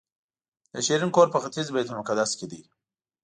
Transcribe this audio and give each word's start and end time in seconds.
د 0.73 0.75
شیرین 0.85 1.11
کور 1.15 1.27
په 1.31 1.39
ختیځ 1.43 1.67
بیت 1.75 1.87
المقدس 1.89 2.31
کې 2.39 2.45
دی. 2.51 2.61